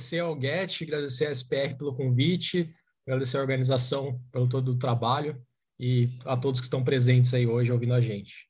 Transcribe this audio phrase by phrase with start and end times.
[0.00, 2.74] agradecer ao Get, agradecer à SPR pelo convite,
[3.06, 5.40] agradecer à organização pelo todo o trabalho
[5.78, 8.48] e a todos que estão presentes aí hoje ouvindo a gente.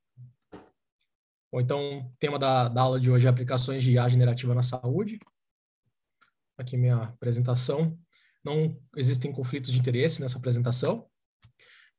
[1.53, 5.19] Bom, então, tema da, da aula de hoje é aplicações de IA generativa na saúde.
[6.57, 7.99] Aqui minha apresentação.
[8.45, 11.09] Não existem conflitos de interesse nessa apresentação.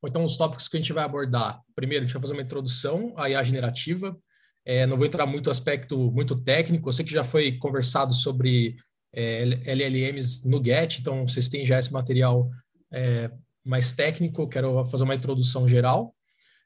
[0.02, 1.62] Bom, então, os tópicos que a gente vai abordar.
[1.76, 4.18] Primeiro, a gente vai fazer uma introdução à IA generativa.
[4.64, 6.88] É, não vou entrar muito aspecto muito técnico.
[6.88, 8.78] Eu sei que já foi conversado sobre
[9.14, 12.50] é, LLMs no Get, então vocês têm já esse material
[12.92, 13.32] é,
[13.64, 14.48] mais técnico.
[14.48, 16.16] Quero fazer uma introdução geral.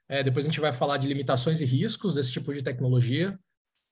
[0.07, 3.37] É, depois a gente vai falar de limitações e riscos desse tipo de tecnologia,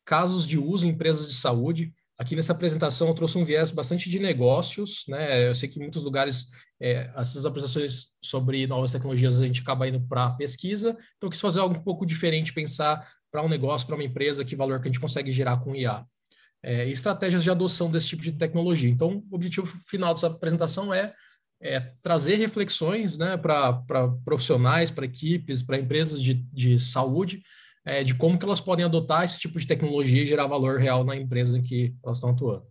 [0.05, 1.93] casos de uso em empresas de saúde.
[2.17, 5.49] Aqui nessa apresentação eu trouxe um viés bastante de negócios, né?
[5.49, 6.49] Eu sei que em muitos lugares
[6.79, 11.41] é, essas apresentações sobre novas tecnologias a gente acaba indo para pesquisa, então eu quis
[11.41, 14.87] fazer algo um pouco diferente, pensar para um negócio, para uma empresa, que valor que
[14.87, 16.05] a gente consegue gerar com IA.
[16.63, 18.89] É, estratégias de adoção desse tipo de tecnologia.
[18.89, 21.13] Então, o objetivo final dessa apresentação é
[21.63, 23.81] é, trazer reflexões né, para
[24.25, 27.41] profissionais, para equipes, para empresas de, de saúde,
[27.85, 31.05] é, de como que elas podem adotar esse tipo de tecnologia e gerar valor real
[31.05, 32.67] na empresa em que elas estão atuando.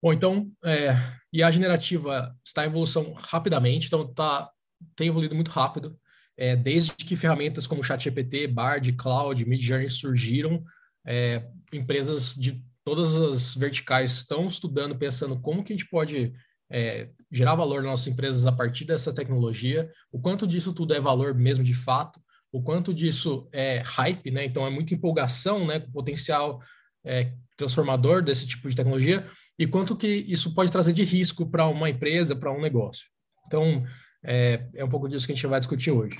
[0.00, 0.94] Bom, então, é,
[1.32, 4.48] IA generativa está em evolução rapidamente, então tá,
[4.94, 5.98] tem evoluído muito rápido,
[6.36, 10.62] é, desde que ferramentas como ChatGPT, Bard, Cloud, Midjourney surgiram,
[11.06, 16.32] é, empresas de todas as verticais estão estudando, pensando como que a gente pode
[16.70, 21.00] é, gerar valor nas nossas empresas a partir dessa tecnologia, o quanto disso tudo é
[21.00, 22.20] valor mesmo de fato,
[22.52, 24.44] o quanto disso é hype, né?
[24.44, 25.80] Então é muita empolgação, né?
[25.80, 26.60] Com potencial
[27.04, 29.26] é, transformador desse tipo de tecnologia
[29.58, 33.06] e quanto que isso pode trazer de risco para uma empresa, para um negócio.
[33.46, 33.84] Então
[34.24, 36.18] é, é, um pouco disso que a gente vai discutir hoje.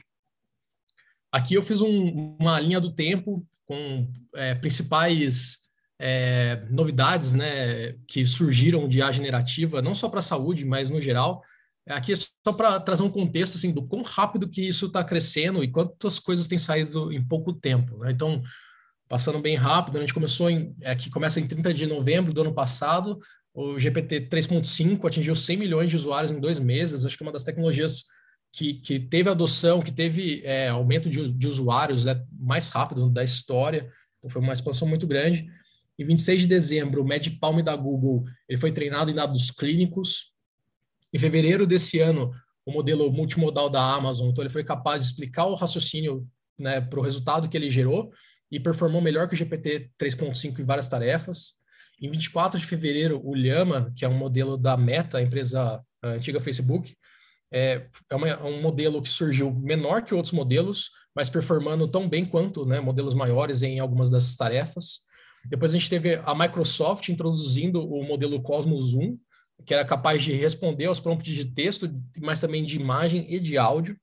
[1.37, 5.59] Aqui eu fiz um, uma linha do tempo com é, principais
[6.01, 10.99] é, novidades né, que surgiram de IA generativa, não só para a saúde, mas no
[10.99, 11.43] geral.
[11.87, 15.63] Aqui é só para trazer um contexto assim, do quão rápido que isso está crescendo
[15.63, 17.99] e quantas coisas têm saído em pouco tempo.
[17.99, 18.13] Né?
[18.13, 18.43] Então,
[19.07, 20.75] passando bem rápido, a gente começou em.
[20.87, 23.19] Aqui começa em 30 de novembro do ano passado.
[23.53, 27.05] O GPT 3.5 atingiu 100 milhões de usuários em dois meses.
[27.05, 28.05] Acho que é uma das tecnologias
[28.57, 33.23] que, que teve adoção, que teve é, aumento de, de usuários né, mais rápido da
[33.23, 33.93] história.
[34.19, 35.47] Então, foi uma expansão muito grande.
[35.99, 40.33] Em 26 de dezembro, o MedPalm da Google ele foi treinado em dados clínicos.
[41.13, 42.33] Em fevereiro desse ano,
[42.65, 46.27] o modelo multimodal da Amazon, então ele foi capaz de explicar o raciocínio
[46.59, 48.11] né, para o resultado que ele gerou
[48.51, 51.57] e performou melhor que o GPT 3.5 em várias tarefas.
[52.01, 56.09] Em 24 de fevereiro, o Llama, que é um modelo da Meta, a empresa a
[56.09, 56.97] antiga Facebook,
[57.57, 62.07] é, é, uma, é, um modelo que surgiu menor que outros modelos, mas performando tão
[62.07, 65.01] bem quanto né, modelos maiores em algumas dessas tarefas.
[65.47, 69.19] Depois a gente teve a Microsoft introduzindo o modelo Cosmos 1,
[69.65, 71.91] que era capaz de responder aos prompts de texto,
[72.21, 73.97] mas também de imagem e de áudio.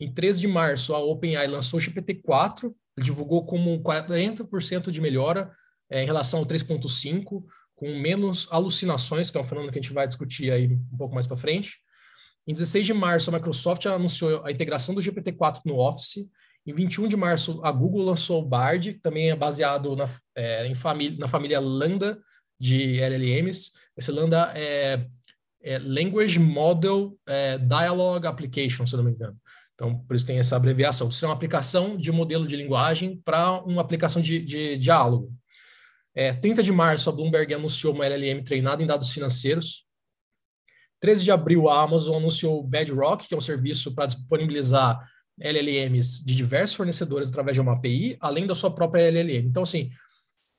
[0.00, 5.52] Em 13 de março, a OpenAI lançou o GPT-4, divulgou como 40% de melhora
[5.90, 7.44] é, em relação ao 3.5,
[7.74, 11.14] com menos alucinações, que é um fenômeno que a gente vai discutir aí um pouco
[11.14, 11.76] mais para frente.
[12.48, 16.28] Em 16 de março, a Microsoft anunciou a integração do GPT-4 no Office,
[16.68, 20.66] em 21 de março, a Google lançou o Bard, que também é baseado na, é,
[20.66, 20.74] em
[21.16, 22.18] na família Lambda
[22.60, 23.72] de LLMs.
[23.96, 25.06] Esse Lambda é,
[25.62, 29.34] é Language Model é, Dialogue Application, se não me engano.
[29.74, 31.08] Então, por isso tem essa abreviação.
[31.08, 35.32] Isso é uma aplicação de modelo de linguagem para uma aplicação de, de diálogo.
[36.14, 39.87] É, 30 de março, a Bloomberg anunciou uma LLM treinada em dados financeiros.
[41.00, 44.98] 13 de abril, a Amazon anunciou o Bedrock, que é um serviço para disponibilizar
[45.40, 49.46] LLMs de diversos fornecedores através de uma API, além da sua própria LLM.
[49.46, 49.90] Então, assim,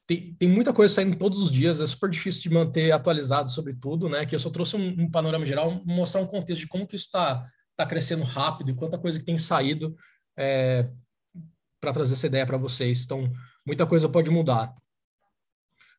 [0.07, 3.73] tem, tem muita coisa saindo todos os dias, é super difícil de manter atualizado sobre
[3.73, 4.25] tudo, né?
[4.25, 7.05] Que eu só trouxe um, um panorama geral, mostrar um contexto de como que isso
[7.05, 7.41] está
[7.75, 9.95] tá crescendo rápido e quanta coisa que tem saído
[10.37, 10.89] é,
[11.79, 13.03] para trazer essa ideia para vocês.
[13.03, 13.31] Então,
[13.65, 14.73] muita coisa pode mudar.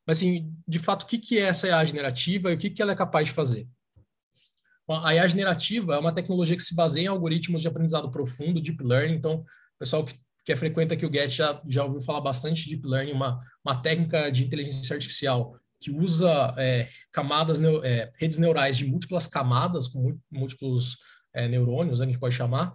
[0.06, 2.82] Mas, assim, de fato, o que, que é essa IA generativa e o que, que
[2.82, 3.68] ela é capaz de fazer?
[4.90, 8.82] A IA generativa é uma tecnologia que se baseia em algoritmos de aprendizado profundo, deep
[8.82, 9.14] learning.
[9.14, 10.14] Então, o pessoal que,
[10.44, 13.80] que é aqui o Get já, já ouviu falar bastante de deep learning, uma, uma
[13.80, 20.18] técnica de inteligência artificial que usa é, camadas, é, redes neurais de múltiplas camadas, com
[20.30, 20.98] múltiplos
[21.32, 22.74] é, neurônios, né, a gente pode chamar.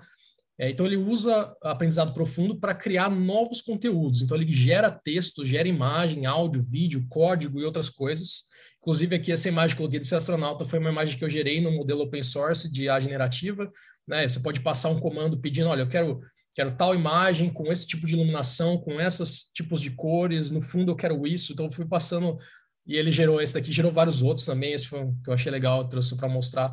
[0.57, 4.21] É, então, ele usa aprendizado profundo para criar novos conteúdos.
[4.21, 8.45] Então, ele gera texto, gera imagem, áudio, vídeo, código e outras coisas
[8.85, 11.59] Inclusive, aqui essa imagem que eu coloquei desse astronauta foi uma imagem que eu gerei
[11.59, 13.71] no modelo open source de IA generativa.
[14.07, 14.29] Né?
[14.29, 16.21] Você pode passar um comando pedindo, olha, eu quero,
[16.53, 20.91] quero tal imagem com esse tipo de iluminação, com esses tipos de cores, no fundo
[20.91, 21.51] eu quero isso.
[21.51, 22.37] Então, eu fui passando
[22.85, 24.73] e ele gerou esse daqui, gerou vários outros também.
[24.73, 26.71] Esse foi um que eu achei legal, trouxe para mostrar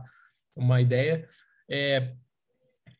[0.54, 1.26] uma ideia.
[1.66, 2.12] É,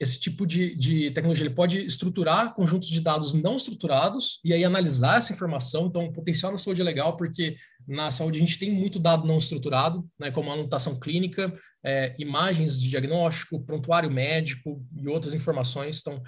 [0.02, 4.64] esse tipo de, de, tecnologia ele pode estruturar conjuntos de dados não estruturados e aí
[4.64, 5.86] analisar essa informação.
[5.86, 7.56] Então, o potencial na saúde é legal porque
[7.86, 12.80] na saúde a gente tem muito dado não estruturado, né, como anotação clínica, é, imagens
[12.80, 16.00] de diagnóstico, prontuário médico e outras informações.
[16.00, 16.20] Então,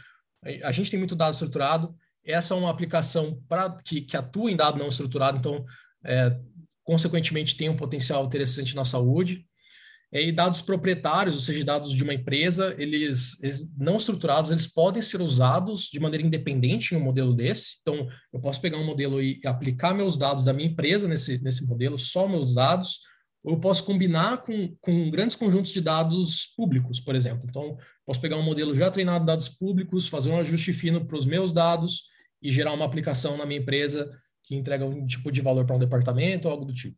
[0.62, 1.96] a gente tem muito dado estruturado.
[2.24, 5.64] Essa é uma aplicação pra, que, que atua em dado não estruturado, então,
[6.04, 6.38] é,
[6.84, 9.44] consequentemente, tem um potencial interessante na saúde.
[10.14, 15.02] E dados proprietários, ou seja, dados de uma empresa, eles, eles, não estruturados, eles podem
[15.02, 17.78] ser usados de maneira independente em um modelo desse.
[17.80, 21.66] Então, eu posso pegar um modelo e aplicar meus dados da minha empresa nesse, nesse
[21.66, 23.00] modelo, só meus dados,
[23.42, 27.44] ou eu posso combinar com, com grandes conjuntos de dados públicos, por exemplo.
[27.48, 27.76] Então,
[28.06, 31.26] posso pegar um modelo já treinado de dados públicos, fazer um ajuste fino para os
[31.26, 32.04] meus dados
[32.40, 34.08] e gerar uma aplicação na minha empresa
[34.44, 36.96] que entrega um tipo de valor para um departamento ou algo do tipo.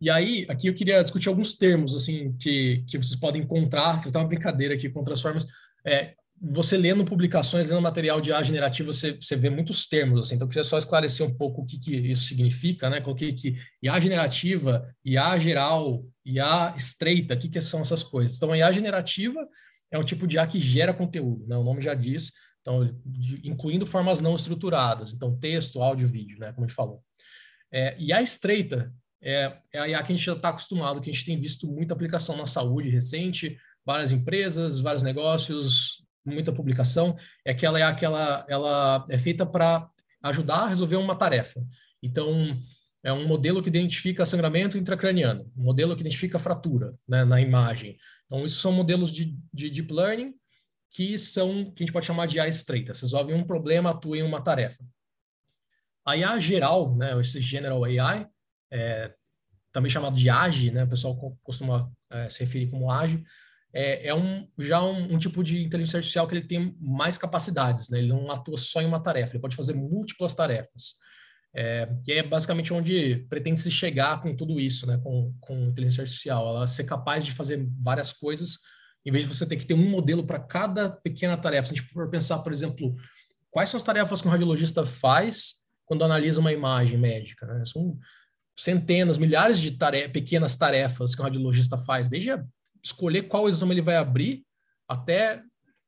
[0.00, 4.16] E aí, aqui eu queria discutir alguns termos, assim, que, que vocês podem encontrar, fazer
[4.16, 5.44] uma brincadeira aqui com Transformers.
[5.84, 10.36] É, você lendo publicações, lendo material de IA generativa, você, você vê muitos termos, assim,
[10.36, 13.00] então eu queria só esclarecer um pouco o que, que isso significa, né?
[13.00, 18.36] Coloquei que IA generativa, IA geral, IA estreita, o que, que são essas coisas?
[18.36, 19.44] Então, a IA generativa
[19.90, 21.56] é um tipo de IA que gera conteúdo, né?
[21.56, 22.88] O nome já diz, então,
[23.42, 26.52] incluindo formas não estruturadas, então texto, áudio, vídeo, né?
[26.52, 27.02] Como a gente falou.
[27.72, 28.92] É, IA estreita
[29.22, 31.66] é, é a IA que a gente já está acostumado, que a gente tem visto
[31.66, 37.16] muita aplicação na saúde recente, várias empresas, vários negócios, muita publicação.
[37.44, 39.88] É aquela IA que ela, ela é feita para
[40.22, 41.64] ajudar a resolver uma tarefa.
[42.02, 42.56] Então,
[43.02, 47.96] é um modelo que identifica sangramento intracraniano, um modelo que identifica fratura né, na imagem.
[48.26, 50.34] Então, isso são modelos de, de deep learning
[50.90, 52.94] que são que a gente pode chamar de IA estreita.
[52.94, 54.84] Você resolve um problema, atua em uma tarefa.
[56.04, 58.26] A IA geral, né, esse General AI,
[58.70, 59.12] é,
[59.72, 60.84] também chamado de AGE, né?
[60.84, 63.24] O pessoal costuma é, se referir como AGE,
[63.72, 67.90] é, é um, já um, um, tipo de inteligência artificial que ele tem mais capacidades,
[67.90, 67.98] né?
[67.98, 70.94] Ele não atua só em uma tarefa, ele pode fazer múltiplas tarefas.
[71.54, 74.98] É, e é basicamente onde pretende se chegar com tudo isso, né?
[74.98, 78.58] Com, com inteligência artificial, ela ser capaz de fazer várias coisas,
[79.04, 81.68] em vez de você ter que ter um modelo para cada pequena tarefa.
[81.68, 82.96] Se a gente for pensar, por exemplo,
[83.50, 87.64] quais são as tarefas que um radiologista faz quando analisa uma imagem médica, né?
[87.64, 87.98] São
[88.58, 89.70] centenas, milhares de
[90.12, 92.30] pequenas tarefas que um radiologista faz, desde
[92.82, 94.44] escolher qual exame ele vai abrir,
[94.88, 95.42] até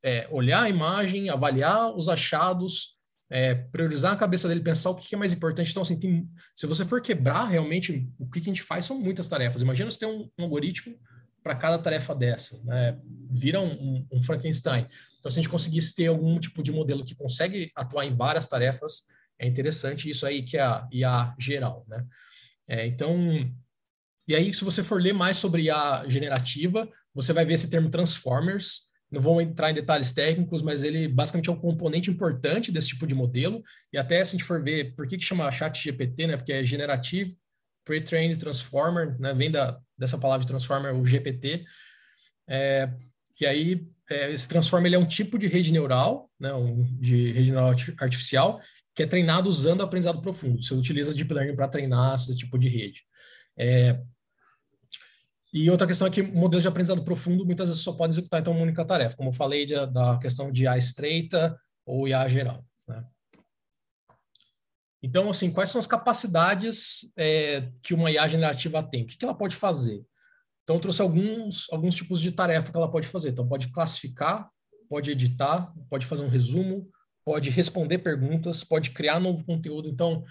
[0.04, 2.96] é, olhar a imagem, avaliar os achados,
[3.28, 5.70] é, priorizar a cabeça dele, pensar o que é mais importante.
[5.70, 9.26] Então, assim, tem, se você for quebrar realmente o que a gente faz, são muitas
[9.26, 9.62] tarefas.
[9.62, 10.96] Imagina você ter um, um algoritmo
[11.42, 12.98] para cada tarefa dessa, né?
[13.30, 14.86] Vira um, um, um, Frankenstein.
[15.18, 18.46] Então, se a gente conseguisse ter algum tipo de modelo que consegue atuar em várias
[18.46, 19.06] tarefas,
[19.38, 22.04] é interessante isso aí que é a IA geral, né?
[22.70, 23.52] É, então,
[24.28, 27.90] e aí, se você for ler mais sobre a generativa, você vai ver esse termo
[27.90, 28.82] transformers.
[29.10, 33.08] Não vou entrar em detalhes técnicos, mas ele basicamente é um componente importante desse tipo
[33.08, 33.60] de modelo.
[33.92, 36.36] E até se a gente for ver por que, que chama chat GPT, né?
[36.36, 37.36] Porque é Generative
[37.84, 39.34] Pre-Trained Transformer, né?
[39.34, 41.64] Vem da, dessa palavra de transformer, o GPT.
[42.48, 42.88] É,
[43.40, 46.52] e aí, é, esse transformer ele é um tipo de rede neural, né?
[46.52, 48.60] Um, de rede neural artificial,
[48.94, 50.62] que é treinado usando aprendizado profundo.
[50.62, 53.02] Você utiliza deep learning para treinar esse tipo de rede.
[53.56, 54.00] É...
[55.52, 58.52] E outra questão é que modelos de aprendizado profundo muitas vezes só podem executar então
[58.52, 62.64] uma única tarefa, como eu falei de, da questão de IA estreita ou IA geral.
[62.86, 63.04] Né?
[65.02, 69.04] Então, assim, quais são as capacidades é, que uma IA generativa tem?
[69.04, 70.04] O que, que ela pode fazer?
[70.70, 73.30] Então, trouxe alguns, alguns tipos de tarefa que ela pode fazer.
[73.30, 74.48] Então, pode classificar,
[74.88, 76.88] pode editar, pode fazer um resumo,
[77.24, 79.88] pode responder perguntas, pode criar novo conteúdo.
[79.88, 80.24] Então,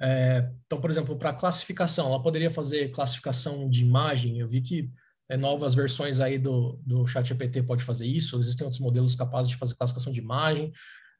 [0.00, 4.38] é, então por exemplo, para classificação, ela poderia fazer classificação de imagem.
[4.38, 4.88] Eu vi que
[5.28, 8.38] é, novas versões aí do, do ChatGPT pode fazer isso.
[8.38, 10.72] Existem outros modelos capazes de fazer classificação de imagem.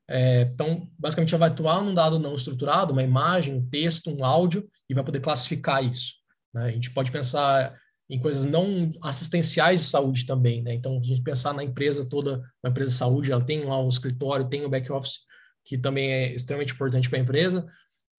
[0.09, 4.25] É, então, basicamente, ela vai atuar num dado não estruturado, uma imagem, um texto, um
[4.25, 6.15] áudio, e vai poder classificar isso.
[6.55, 6.67] Né?
[6.67, 7.77] A gente pode pensar
[8.11, 10.75] em coisas não assistenciais de saúde também, né?
[10.75, 13.89] Então, a gente pensar na empresa toda, uma empresa de saúde, ela tem lá um
[13.89, 15.21] escritório, tem o back office,
[15.65, 17.65] que também é extremamente importante para a empresa.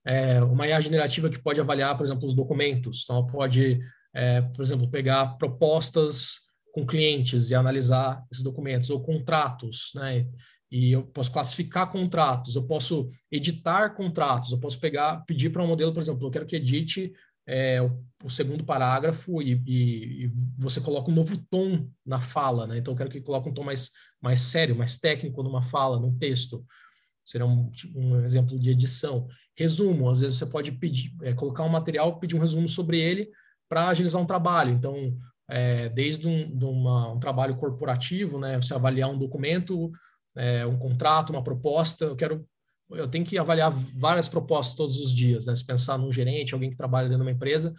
[0.04, 3.02] É, uma IA generativa que pode avaliar, por exemplo, os documentos.
[3.04, 3.80] Então, ela pode,
[4.14, 6.40] é, por exemplo, pegar propostas
[6.72, 10.26] com clientes e analisar esses documentos, ou contratos, né?
[10.70, 15.66] E eu posso classificar contratos, eu posso editar contratos, eu posso pegar, pedir para um
[15.66, 17.12] modelo, por exemplo, eu quero que edite
[17.46, 22.66] é, o, o, segundo parágrafo e, e, e, você coloca um novo tom na fala,
[22.66, 22.78] né?
[22.78, 26.16] Então eu quero que coloque um tom mais, mais sério, mais técnico numa fala, num
[26.16, 26.64] texto.
[27.24, 29.28] Será um, um exemplo de edição.
[29.56, 30.10] resumo.
[30.10, 33.30] Às vezes você pode pedir, é, colocar um material, pedir um resumo sobre ele
[33.68, 34.72] para agilizar um trabalho.
[34.72, 35.16] Então,
[35.48, 39.90] é, desde um, de uma, um trabalho corporativo, né, você avaliar um documento,
[40.36, 42.46] é, um contrato, uma proposta, eu quero
[42.94, 45.56] eu tenho que avaliar várias propostas todos os dias, né?
[45.56, 47.72] Se pensar num gerente, alguém que trabalha dentro de uma empresa,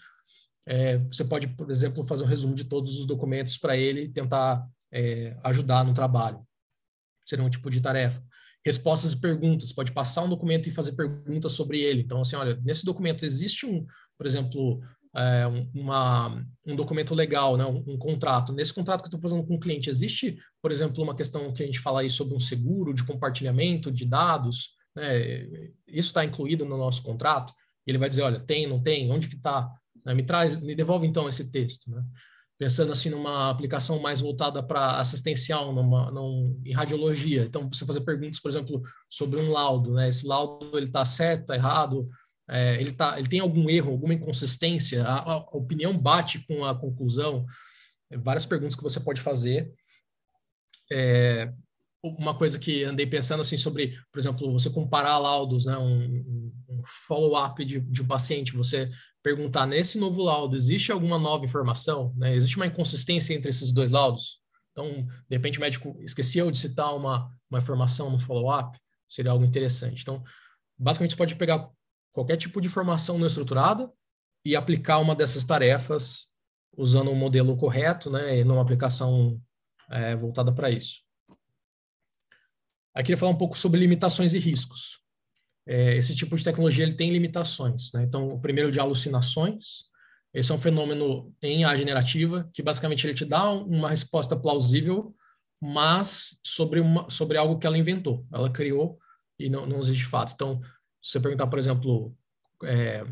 [0.65, 4.65] é, você pode, por exemplo, fazer um resumo de todos os documentos para ele tentar
[4.91, 6.45] é, ajudar no trabalho.
[7.25, 8.23] Seria um tipo de tarefa.
[8.65, 9.73] Respostas e perguntas.
[9.73, 12.01] Pode passar um documento e fazer perguntas sobre ele.
[12.01, 13.85] Então, assim, olha, nesse documento existe um,
[14.17, 14.81] por exemplo,
[15.15, 18.53] é, uma, um documento legal, né, um, um, contrato.
[18.53, 21.61] Nesse contrato que eu estou fazendo com o cliente, existe, por exemplo, uma questão que
[21.61, 24.75] a gente fala aí sobre um seguro de compartilhamento de dados?
[24.95, 27.53] Né, isso está incluído no nosso contrato?
[27.85, 29.71] Ele vai dizer, olha, tem, não tem, onde que está?
[30.05, 30.13] Né?
[30.13, 32.03] Me traz, me devolve então esse texto, né?
[32.57, 37.43] Pensando assim numa aplicação mais voltada para assistencial, numa, num, em radiologia.
[37.43, 40.07] Então, você fazer perguntas, por exemplo, sobre um laudo, né?
[40.07, 42.07] Esse laudo ele está certo, está errado?
[42.49, 45.03] É, ele, tá, ele tem algum erro, alguma inconsistência?
[45.03, 47.45] A, a, a opinião bate com a conclusão?
[48.09, 49.73] É, várias perguntas que você pode fazer.
[50.91, 51.51] É,
[52.03, 56.81] uma coisa que andei pensando assim sobre, por exemplo, você comparar laudos, né, um, um
[57.07, 58.91] follow-up de, de um paciente, você
[59.23, 62.13] perguntar nesse novo laudo, existe alguma nova informação?
[62.17, 62.35] Né?
[62.35, 64.41] Existe uma inconsistência entre esses dois laudos?
[64.71, 69.45] Então, de repente o médico esqueceu de citar uma, uma informação no follow-up, seria algo
[69.45, 70.01] interessante.
[70.01, 70.21] Então,
[70.77, 71.69] basicamente você pode pegar
[72.11, 73.89] qualquer tipo de informação não estruturada
[74.45, 76.27] e aplicar uma dessas tarefas
[76.75, 79.39] usando um modelo correto, né, e numa aplicação
[79.89, 81.03] é, voltada para isso.
[82.93, 85.03] Aqui eu queria falar um pouco sobre limitações e riscos
[85.65, 87.91] é, esse tipo de tecnologia ele tem limitações.
[87.93, 88.03] Né?
[88.03, 89.85] Então, o primeiro de alucinações,
[90.33, 95.15] esse é um fenômeno em A generativa, que basicamente ele te dá uma resposta plausível,
[95.61, 98.99] mas sobre, uma, sobre algo que ela inventou, ela criou
[99.39, 100.33] e não, não existe de fato.
[100.33, 100.61] Então,
[101.01, 102.13] se você perguntar, por exemplo,
[102.65, 103.05] é,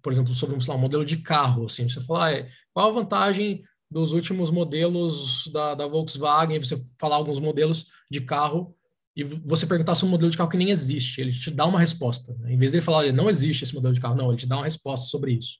[0.00, 2.92] por exemplo, sobre lá, um modelo de carro, assim, você falar, ah, é, qual a
[2.92, 3.62] vantagem
[3.94, 8.74] dos últimos modelos da, da Volkswagen, você falar alguns modelos de carro
[9.14, 11.78] e você perguntar sobre um modelo de carro que nem existe, ele te dá uma
[11.78, 12.34] resposta.
[12.40, 12.54] Né?
[12.54, 14.56] Em vez dele falar, olha, não existe esse modelo de carro, não, ele te dá
[14.56, 15.58] uma resposta sobre isso.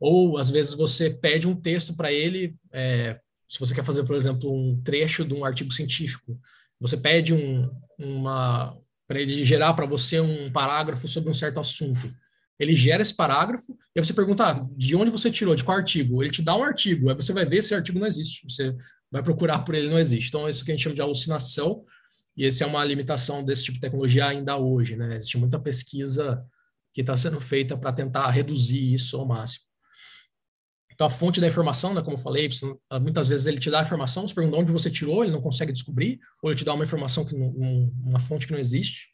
[0.00, 4.16] Ou, às vezes, você pede um texto para ele, é, se você quer fazer, por
[4.16, 6.36] exemplo, um trecho de um artigo científico,
[6.80, 7.70] você pede um,
[8.00, 12.12] uma para ele gerar para você um parágrafo sobre um certo assunto.
[12.58, 15.76] Ele gera esse parágrafo e aí você pergunta ah, de onde você tirou, de qual
[15.76, 16.22] artigo.
[16.22, 18.42] Ele te dá um artigo, aí você vai ver se esse artigo não existe.
[18.48, 18.74] Você
[19.10, 20.28] vai procurar por ele, não existe.
[20.28, 21.84] Então, é isso que a gente chama de alucinação
[22.36, 25.16] e essa é uma limitação desse tipo de tecnologia ainda hoje, né?
[25.16, 26.44] Existe muita pesquisa
[26.92, 29.64] que está sendo feita para tentar reduzir isso ao máximo.
[30.92, 32.48] Então, a fonte da informação, né, como eu falei,
[33.02, 35.72] muitas vezes ele te dá a informação, você pergunta onde você tirou, ele não consegue
[35.72, 37.48] descobrir, ou ele te dá uma informação, que não,
[38.04, 39.08] uma fonte que não existe.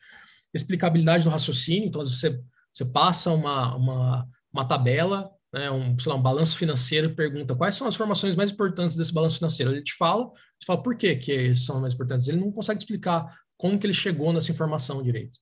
[0.53, 2.39] Explicabilidade do raciocínio, então, às vezes você,
[2.73, 7.57] você passa uma, uma, uma tabela né, um, sei lá, um balanço financeiro e pergunta
[7.57, 9.73] quais são as informações mais importantes desse balanço financeiro.
[9.73, 12.29] Ele te fala, você fala por que, que são mais importantes.
[12.29, 15.39] Ele não consegue explicar como que ele chegou nessa informação direito.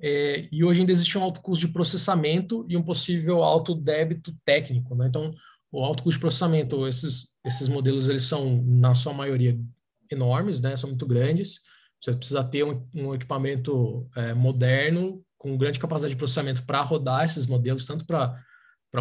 [0.00, 4.32] É, e hoje ainda existe um alto custo de processamento e um possível alto débito
[4.44, 4.94] técnico.
[4.94, 5.08] Né?
[5.08, 5.34] Então,
[5.72, 9.58] o alto custo de processamento, esses, esses modelos, eles são, na sua maioria,
[10.10, 10.76] enormes, né?
[10.76, 11.60] são muito grandes.
[12.00, 17.24] Você precisa ter um, um equipamento é, moderno, com grande capacidade de processamento para rodar
[17.24, 18.42] esses modelos, tanto para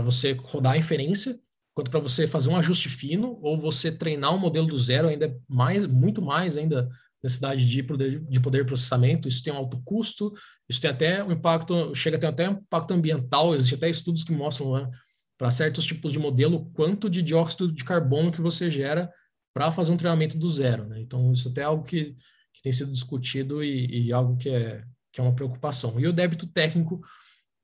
[0.02, 1.38] você rodar a inferência,
[1.74, 5.36] quanto para você fazer um ajuste fino, ou você treinar um modelo do zero ainda
[5.48, 6.88] mais, muito mais ainda
[7.22, 10.34] necessidade de poder, de poder de processamento, isso tem um alto custo,
[10.70, 14.24] isso tem até um impacto, chega a ter até um impacto ambiental, existem até estudos
[14.24, 14.90] que mostram né,
[15.38, 19.12] para certos tipos de modelo quanto de dióxido de carbono que você gera
[19.54, 20.86] para fazer um treinamento do zero.
[20.86, 21.02] Né?
[21.02, 22.16] Então, isso até é algo que,
[22.54, 24.84] que tem sido discutido e, e algo que é,
[25.18, 26.00] que é uma preocupação.
[26.00, 27.02] E o débito técnico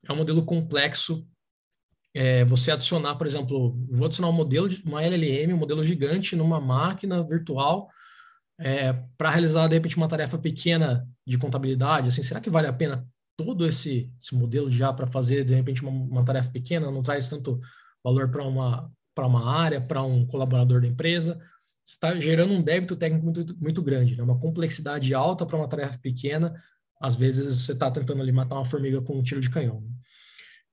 [0.04, 1.24] é um modelo complexo
[2.12, 6.34] é, você adicionar, por exemplo, vou adicionar um modelo, de, uma LLM, um modelo gigante
[6.34, 7.88] numa máquina virtual
[8.58, 12.72] é, para realizar, de repente, uma tarefa pequena de contabilidade, assim, será que vale a
[12.72, 13.06] pena
[13.36, 17.28] todo esse, esse modelo já para fazer, de repente, uma, uma, tarefa pequena, não traz
[17.28, 17.60] tanto
[18.02, 21.40] valor para uma, uma área, para um colaborador da empresa?
[21.84, 24.22] está gerando um débito técnico muito, muito grande, né?
[24.22, 26.54] uma complexidade alta para uma tarefa pequena,
[27.04, 29.82] às vezes você está tentando ali matar uma formiga com um tiro de canhão.
[29.82, 29.88] Né?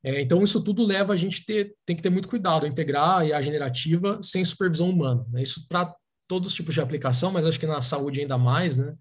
[0.04, 3.42] É, então, isso tudo leva a gente ter, tem que ter muito cuidado, integrar a
[3.42, 5.26] generativa sem supervisão humana.
[5.30, 5.44] Né?
[5.44, 5.94] Isso para
[6.28, 8.96] todos os tipos de aplicação, mas acho que na saúde ainda mais, né?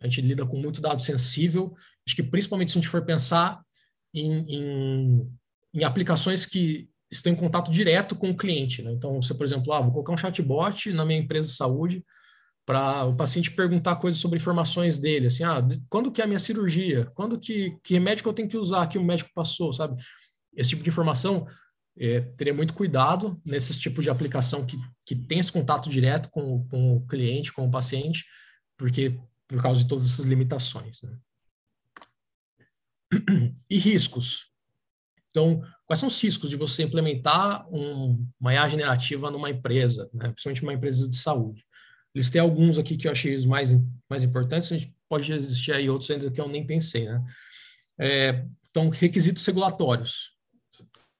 [0.00, 1.74] A gente lida com muito dado sensível.
[2.06, 3.60] Acho que principalmente se a gente for pensar
[4.14, 5.32] em, em,
[5.74, 8.82] em aplicações que estão em contato direto com o cliente.
[8.82, 8.92] Né?
[8.92, 12.04] Então, você, por exemplo, ah, vou colocar um chatbot na minha empresa de saúde
[12.66, 16.40] para o paciente perguntar coisas sobre informações dele, assim, ah, quando que é a minha
[16.40, 17.06] cirurgia?
[17.14, 20.02] Quando que, que remédio que eu tenho que usar que o médico passou, sabe?
[20.54, 21.46] Esse tipo de informação,
[21.98, 26.66] é, teria muito cuidado nesses tipos de aplicação que, que tem esse contato direto com,
[26.68, 28.24] com o cliente, com o paciente,
[28.76, 29.18] porque
[29.48, 31.00] por causa de todas essas limitações.
[31.02, 31.16] Né?
[33.70, 34.52] E riscos.
[35.30, 40.28] Então, quais são os riscos de você implementar um, uma IA generativa numa empresa, né?
[40.30, 41.65] principalmente uma empresa de saúde?
[42.16, 43.76] Listei alguns aqui que eu achei os mais,
[44.08, 47.04] mais importantes, a gente pode existir aí outros ainda que eu nem pensei.
[47.04, 47.22] Né?
[48.00, 50.30] É, então, requisitos regulatórios.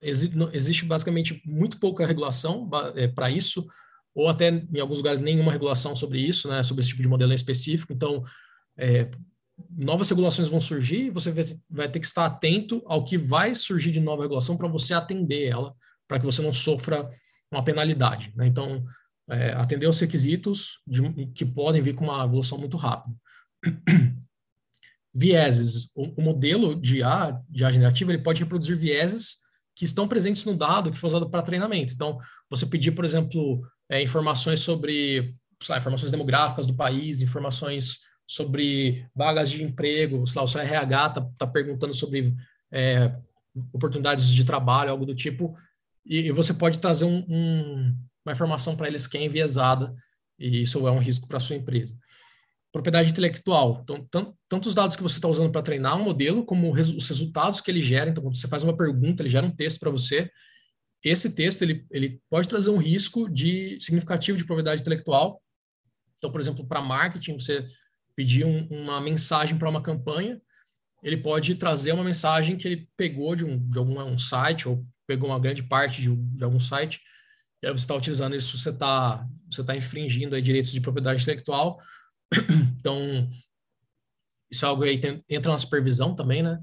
[0.00, 3.67] Existe basicamente muito pouca regulação é, para isso,
[4.15, 7.35] ou até em alguns lugares nenhuma regulação sobre isso, né, sobre esse tipo de modelo
[7.35, 7.93] específico.
[7.93, 8.25] Então,
[8.79, 9.11] é,
[9.71, 11.31] novas regulações vão surgir você
[11.69, 15.45] vai ter que estar atento ao que vai surgir de nova regulação para você atender
[15.45, 15.75] ela,
[16.09, 17.11] para que você não sofra
[17.53, 18.33] uma penalidade.
[18.35, 18.47] Né?
[18.47, 18.83] Então,
[19.28, 23.16] é, atender os requisitos de, que podem vir com uma evolução muito rápida.
[25.14, 25.90] vieses.
[25.95, 29.38] O, o, modelo de A, de A generativa, ele pode reproduzir vieses
[29.75, 31.95] que estão presentes no dado que foi usado para treinamento.
[31.95, 32.18] Então,
[32.50, 35.35] você pedir, por exemplo, é, informações sobre
[35.68, 41.06] lá, informações demográficas do país, informações sobre vagas de emprego, sei lá, o seu RH
[41.06, 42.35] está tá perguntando sobre
[42.71, 43.14] é,
[43.73, 45.56] oportunidades de trabalho, algo do tipo,
[46.04, 49.95] e, e você pode trazer um, um, uma informação para eles que é enviesada,
[50.38, 51.97] e isso é um risco para a sua empresa.
[52.73, 53.80] Propriedade intelectual.
[53.83, 54.06] Então,
[54.49, 57.71] tanto os dados que você está usando para treinar um modelo, como os resultados que
[57.71, 58.11] ele gera.
[58.11, 60.30] Então, quando você faz uma pergunta, ele gera um texto para você,
[61.02, 65.40] esse texto ele, ele pode trazer um risco de significativo de propriedade intelectual.
[66.18, 67.64] Então, por exemplo, para marketing, você
[68.16, 70.40] pedir um, uma mensagem para uma campanha,
[71.02, 74.85] ele pode trazer uma mensagem que ele pegou de, um, de algum um site ou
[75.06, 77.00] pegou uma grande parte de, de algum site,
[77.63, 81.23] e aí você está utilizando isso, você está você tá infringindo aí direitos de propriedade
[81.23, 81.81] intelectual.
[82.79, 83.29] Então,
[84.49, 86.62] isso é algo aí tem, entra na supervisão também, né?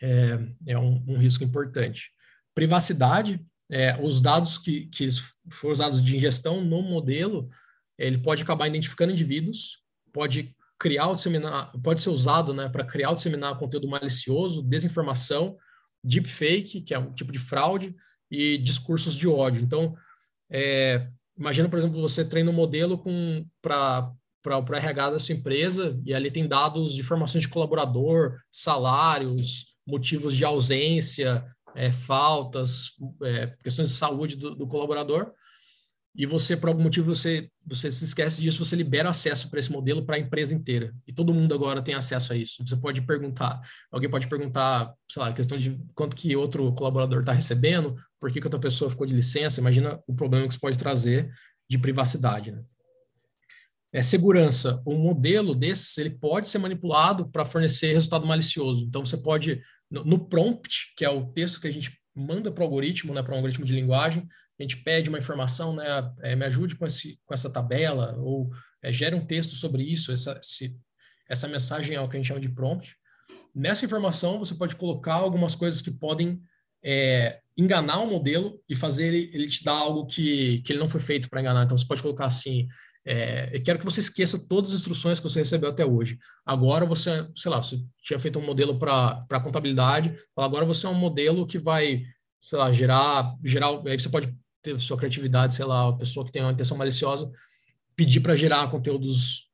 [0.00, 2.12] É, é um, um risco importante.
[2.54, 5.08] Privacidade, é, os dados que, que
[5.50, 7.50] foram usados de ingestão no modelo,
[7.98, 13.10] ele pode acabar identificando indivíduos, pode criar ou disseminar, pode ser usado né, para criar
[13.10, 15.56] ou disseminar conteúdo malicioso, desinformação,
[16.04, 17.96] deepfake, que é um tipo de fraude,
[18.30, 19.62] e discursos de ódio.
[19.62, 19.96] Então,
[20.50, 23.02] é, imagina, por exemplo, você treina um modelo
[23.62, 24.12] para
[24.44, 30.34] o RH da sua empresa e ali tem dados de informações de colaborador, salários, motivos
[30.34, 35.32] de ausência, é, faltas, é, questões de saúde do, do, colaborador,
[36.16, 39.70] e você, por algum motivo, você, você se esquece disso, você libera acesso para esse
[39.70, 40.94] modelo para a empresa inteira.
[41.06, 42.64] E todo mundo agora tem acesso a isso.
[42.66, 47.32] Você pode perguntar, alguém pode perguntar, sei lá, questão de quanto que outro colaborador está
[47.32, 50.78] recebendo, por que, que outra pessoa ficou de licença, imagina o problema que isso pode
[50.78, 51.30] trazer
[51.68, 52.50] de privacidade.
[52.50, 52.62] Né?
[53.92, 58.84] É, segurança, o modelo desses, ele pode ser manipulado para fornecer resultado malicioso.
[58.84, 62.62] Então, você pode no, no prompt, que é o texto que a gente manda para
[62.62, 64.26] o algoritmo, né, para um algoritmo de linguagem,
[64.58, 65.86] a gente pede uma informação, né,
[66.22, 68.50] é, me ajude com, esse, com essa tabela, ou
[68.82, 70.76] é, gere um texto sobre isso, essa, se,
[71.28, 72.96] essa mensagem é o que a gente chama de prompt.
[73.54, 76.40] Nessa informação, você pode colocar algumas coisas que podem
[76.84, 80.88] é, enganar o modelo e fazer ele, ele te dar algo que, que ele não
[80.88, 81.64] foi feito para enganar.
[81.64, 82.68] Então, você pode colocar assim,
[83.04, 86.18] é, eu quero que você esqueça todas as instruções que você recebeu até hoje.
[86.44, 90.94] Agora você, sei lá, você tinha feito um modelo para contabilidade, agora você é um
[90.94, 92.04] modelo que vai,
[92.40, 94.34] sei lá, gerar, gerar, aí você pode
[94.66, 97.30] ter sua criatividade, sei lá, a pessoa que tem uma intenção maliciosa,
[97.94, 99.48] pedir para gerar conteúdos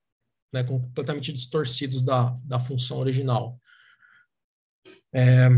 [0.53, 3.59] né, completamente distorcidos da, da função original.
[5.15, 5.49] É,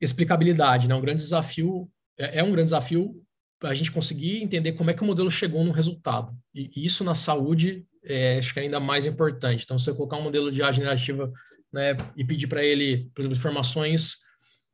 [0.00, 3.20] explicabilidade, né, um grande desafio, é, é um grande desafio
[3.62, 6.36] a gente conseguir entender como é que o modelo chegou no resultado.
[6.54, 9.64] E isso na saúde é, acho que é ainda mais importante.
[9.64, 11.32] Então, você colocar um modelo de IA generativa
[11.72, 14.16] né, e pedir para ele, por exemplo, informações,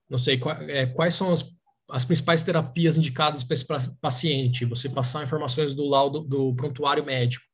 [0.09, 1.45] não sei, quais, é, quais são as,
[1.91, 3.67] as principais terapias indicadas para esse
[4.01, 7.45] paciente, você passar informações do laudo do prontuário médico,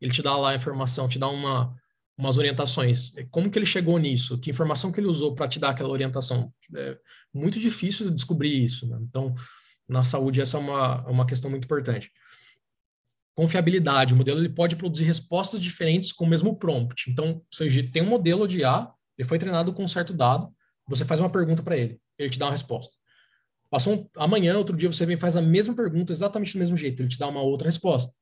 [0.00, 1.74] ele te dá lá a informação, te dá uma,
[2.16, 3.12] umas orientações.
[3.30, 4.38] Como que ele chegou nisso?
[4.38, 6.52] Que informação que ele usou para te dar aquela orientação?
[6.74, 6.98] É
[7.32, 8.86] muito difícil descobrir isso.
[8.86, 8.98] Né?
[9.02, 9.34] Então,
[9.88, 12.10] na saúde essa é uma, uma questão muito importante.
[13.34, 17.10] Confiabilidade, o modelo ele pode produzir respostas diferentes com o mesmo prompt.
[17.10, 20.50] Então, seja, tem um modelo de A, ele foi treinado com um certo dado,
[20.88, 22.96] você faz uma pergunta para ele, ele te dá uma resposta.
[23.70, 26.76] Passou um, amanhã, outro dia, você vem e faz a mesma pergunta exatamente do mesmo
[26.76, 28.12] jeito, ele te dá uma outra resposta.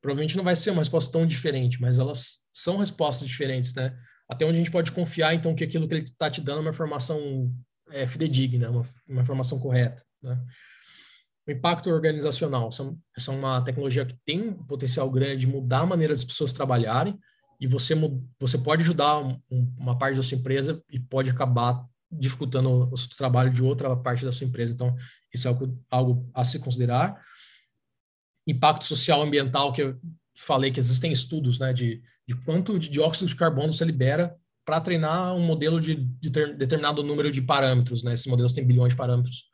[0.00, 3.96] Provavelmente não vai ser uma resposta tão diferente, mas elas são respostas diferentes, né?
[4.28, 6.60] Até onde a gente pode confiar, então, que aquilo que ele está te dando é
[6.62, 7.52] uma informação
[7.90, 10.38] é, fidedigna, uma, uma informação correta, né?
[11.46, 15.86] O impacto organizacional, são, são uma tecnologia que tem um potencial grande de mudar a
[15.86, 17.18] maneira das pessoas trabalharem,
[17.60, 17.94] e você,
[18.40, 19.40] você pode ajudar um,
[19.78, 24.32] uma parte da sua empresa e pode acabar dificultando o trabalho de outra parte da
[24.32, 24.74] sua empresa.
[24.74, 24.94] Então,
[25.32, 27.20] isso é algo, algo a se considerar.
[28.46, 29.98] Impacto social ambiental, que eu
[30.36, 34.80] falei que existem estudos né, de, de quanto de dióxido de carbono você libera para
[34.80, 38.02] treinar um modelo de, de ter, determinado número de parâmetros.
[38.02, 38.14] Né?
[38.14, 39.50] Esses modelos têm bilhões de parâmetros.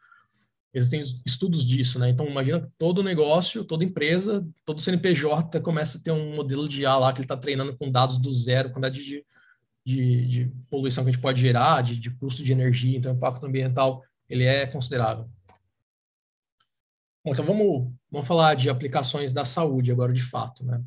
[0.74, 2.10] Existem estudos disso, né?
[2.10, 6.82] Então, imagina que todo negócio, toda empresa, todo CNPJ começa a ter um modelo de
[6.82, 9.24] IA lá que ele está treinando com dados do zero, quantidade de,
[9.88, 13.16] de, de poluição que a gente pode gerar, de, de custo de energia, então o
[13.16, 15.26] impacto ambiental ele é considerável.
[17.24, 20.84] Bom, então vamos, vamos falar de aplicações da saúde agora de fato, né?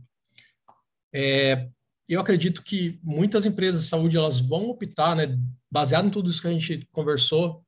[1.11, 1.67] É,
[2.07, 5.35] eu acredito que muitas empresas de saúde elas vão optar, né,
[5.69, 7.65] baseado em tudo isso que a gente conversou,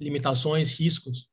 [0.00, 1.28] limitações, riscos.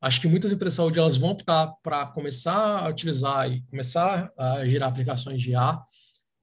[0.00, 4.32] Acho que muitas empresas de saúde elas vão optar para começar a utilizar e começar
[4.36, 5.78] a gerar aplicações de IA,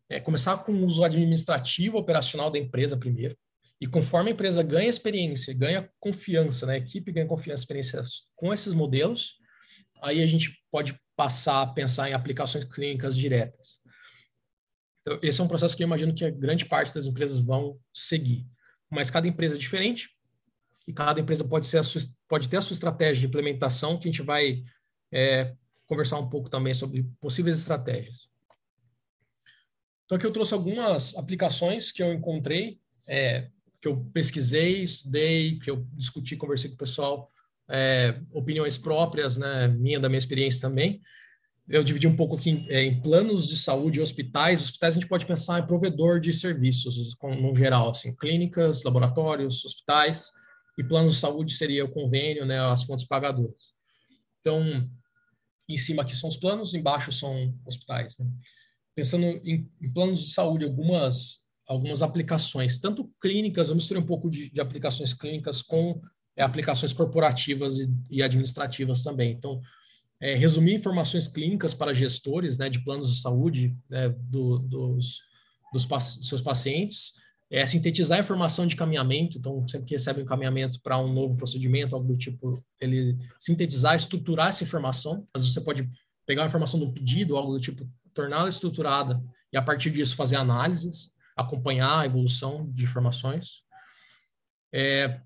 [0.10, 3.38] é, começar com o uso administrativo operacional da empresa primeiro.
[3.80, 8.02] E conforme a empresa ganha experiência, ganha confiança, né, a equipe ganha confiança, experiência
[8.36, 9.36] com esses modelos,
[10.02, 13.82] aí a gente pode passar a pensar em aplicações clínicas diretas.
[15.02, 17.80] Então, esse é um processo que eu imagino que a grande parte das empresas vão
[17.94, 18.46] seguir.
[18.90, 20.10] Mas cada empresa é diferente,
[20.88, 24.12] e cada empresa pode, ser sua, pode ter a sua estratégia de implementação, que a
[24.12, 24.64] gente vai
[25.12, 25.54] é,
[25.86, 28.27] conversar um pouco também sobre possíveis estratégias.
[30.08, 33.50] Então, aqui eu trouxe algumas aplicações que eu encontrei, é,
[33.82, 37.30] que eu pesquisei, estudei, que eu discuti, conversei com o pessoal,
[37.70, 41.02] é, opiniões próprias, né, minha, da minha experiência também.
[41.68, 44.62] Eu dividi um pouco aqui em, é, em, planos de saúde hospitais.
[44.62, 49.66] Hospitais a gente pode pensar em provedor de serviços, com, no geral, assim, clínicas, laboratórios,
[49.66, 50.32] hospitais
[50.78, 53.74] e planos de saúde seria o convênio, né, as fontes pagadoras.
[54.40, 54.90] Então,
[55.68, 58.18] em cima aqui são os planos, embaixo são hospitais.
[58.18, 58.26] Né?
[58.98, 64.30] Pensando em, em, planos de saúde, algumas algumas aplicações, tanto clínicas, eu misturei um pouco
[64.30, 66.02] de, de aplicações clínicas com
[66.36, 69.34] é, aplicações corporativas e, e, administrativas também.
[69.34, 69.60] Então,
[70.20, 75.20] é, resumir informações clínicas para gestores né, de planos de saúde né, do, dos,
[75.74, 75.88] dos,
[76.24, 77.14] seus pacientes,
[77.52, 81.96] é sintetizar informação de caminhamento, então sempre que recebe um caminhamento para um novo procedimento,
[81.96, 85.88] algo do tipo, ele sintetizar, estruturar essa informação, às vezes você pode
[86.26, 89.22] pegar a informação do pedido, algo do tipo, torná-la estruturada
[89.54, 93.62] e a partir disso fazer análises, acompanhar a evolução de informações.
[94.74, 95.22] É,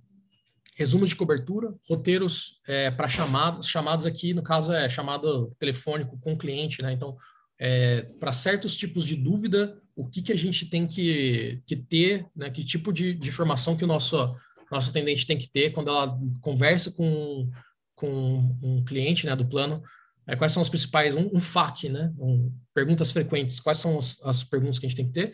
[0.75, 6.37] resumo de cobertura, roteiros é, para chamadas, chamados aqui, no caso é chamado telefônico com
[6.37, 6.91] cliente, né?
[6.91, 7.17] Então,
[7.57, 12.25] é, para certos tipos de dúvida, o que, que a gente tem que, que ter,
[12.35, 14.35] né, que tipo de, de informação que o nosso,
[14.69, 17.49] nosso atendente tem que ter quando ela conversa com,
[17.95, 19.81] com um cliente né, do plano,
[20.27, 24.17] é, quais são os principais, um, um FAQ, né, um, perguntas frequentes, quais são as,
[24.23, 25.33] as perguntas que a gente tem que ter,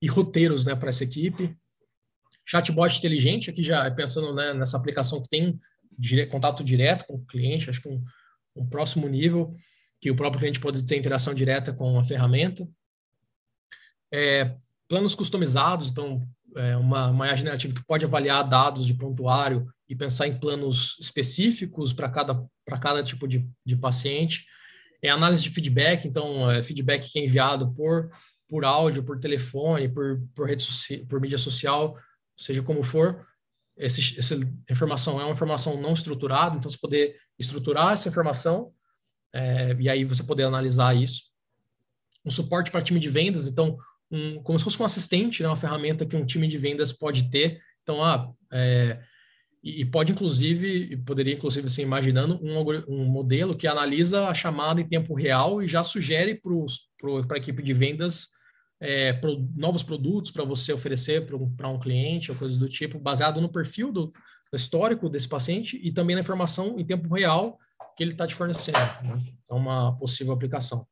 [0.00, 1.54] e roteiros né, para essa equipe.
[2.46, 5.60] Chatbot inteligente, aqui já pensando né, nessa aplicação que tem
[5.96, 8.02] dire, contato direto com o cliente, acho que um,
[8.56, 9.54] um próximo nível,
[10.00, 12.66] que o próprio cliente pode ter interação direta com a ferramenta.
[14.12, 14.56] É,
[14.88, 19.94] planos customizados, então, é uma, uma IA generativa que pode avaliar dados de prontuário e
[19.94, 22.44] pensar em planos específicos para cada,
[22.78, 24.46] cada tipo de, de paciente.
[25.02, 28.10] É análise de feedback, então, é feedback que é enviado por,
[28.48, 30.66] por áudio, por telefone, por, por, rede
[31.08, 31.96] por mídia social,
[32.36, 33.26] seja como for.
[33.76, 38.72] Esse, essa informação é uma informação não estruturada, então você poder estruturar essa informação
[39.32, 41.22] é, e aí você poder analisar isso.
[42.24, 43.78] Um suporte para time de vendas, então,
[44.10, 47.30] um, como se fosse um assistente, né, uma ferramenta que um time de vendas pode
[47.30, 47.60] ter.
[47.82, 49.00] Então, ah, é,
[49.62, 54.88] e, pode inclusive, poderia inclusive assim, imaginando um, um modelo que analisa a chamada em
[54.88, 56.40] tempo real e já sugere
[57.26, 58.28] para a equipe de vendas
[58.80, 63.40] é, pro, novos produtos para você oferecer para um, cliente ou coisas do tipo, baseado
[63.40, 67.58] no perfil do, do, histórico desse paciente e também na informação em tempo real
[67.94, 68.78] que ele está te fornecendo.
[69.02, 69.18] Né?
[69.50, 70.86] É uma possível aplicação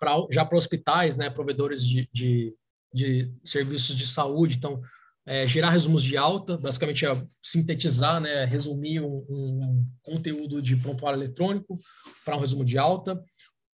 [0.00, 2.54] pra, já para hospitais, né, provedores de, de,
[2.92, 4.56] de, serviços de saúde.
[4.56, 4.80] Então,
[5.26, 11.18] é, gerar resumos de alta, basicamente é sintetizar, né, resumir um, um conteúdo de prontuário
[11.18, 11.76] eletrônico
[12.24, 13.20] para um resumo de alta.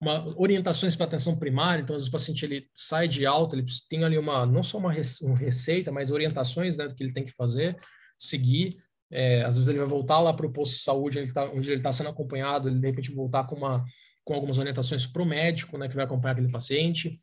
[0.01, 3.67] Uma, orientações para atenção primária, então, às vezes o paciente ele sai de alta, ele
[3.89, 7.31] tem ali uma, não só uma, receita, mas orientações né, do que ele tem que
[7.31, 7.79] fazer,
[8.19, 8.79] seguir.
[9.11, 11.71] É, às vezes ele vai voltar lá para o posto de saúde, ele está onde
[11.71, 13.85] ele está sendo acompanhado, ele de repente voltar com uma
[14.25, 17.19] com algumas orientações para o médico, né, que vai acompanhar aquele paciente.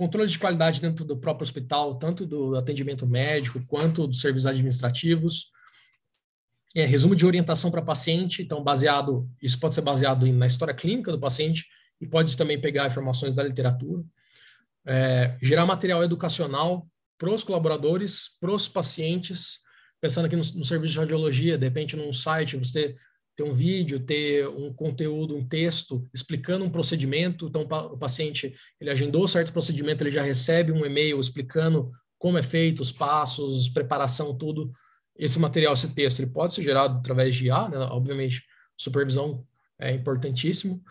[0.00, 5.50] Controle de qualidade dentro do próprio hospital, tanto do atendimento médico quanto dos serviços administrativos.
[6.74, 11.12] é, resumo de orientação para paciente, então baseado, isso pode ser baseado na história clínica
[11.12, 11.66] do paciente
[12.00, 14.02] e pode também pegar informações da literatura.
[14.86, 19.58] É, gerar material educacional para os colaboradores, para os pacientes,
[20.00, 22.96] pensando aqui no, no, serviço de radiologia, de repente num site você
[23.36, 28.90] ter um vídeo, ter um conteúdo, um texto explicando um procedimento, então o paciente ele
[28.90, 34.36] agendou certo procedimento, ele já recebe um e-mail explicando como é feito, os passos, preparação,
[34.36, 34.70] tudo.
[35.16, 37.78] Esse material, esse texto, ele pode ser gerado através de IA, né?
[37.78, 38.44] obviamente,
[38.76, 39.46] supervisão
[39.78, 40.82] é importantíssimo.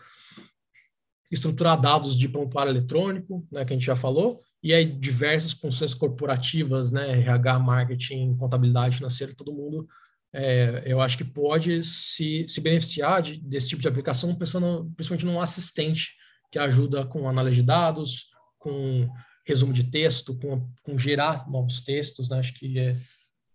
[1.30, 5.94] Estruturar dados de prontuário eletrônico, né, que a gente já falou, e aí diversas funções
[5.94, 9.88] corporativas, né, RH, marketing, contabilidade financeira, todo mundo,
[10.32, 15.26] é, eu acho que pode se, se beneficiar de, desse tipo de aplicação, pensando principalmente
[15.26, 16.14] num assistente
[16.50, 19.08] que ajuda com análise de dados, com
[19.46, 22.96] resumo de texto, com, com gerar novos textos, né, acho que é,